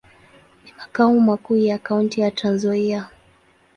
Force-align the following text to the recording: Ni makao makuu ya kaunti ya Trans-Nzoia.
Ni 0.65 0.71
makao 0.77 1.19
makuu 1.19 1.55
ya 1.55 1.77
kaunti 1.79 2.21
ya 2.21 2.31
Trans-Nzoia. 2.31 3.09